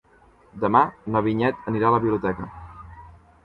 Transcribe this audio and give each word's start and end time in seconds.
Demà 0.63 0.81
na 1.17 1.23
Vinyet 1.29 1.69
anirà 1.75 1.91
a 1.91 1.95
la 1.99 2.03
biblioteca. 2.09 2.51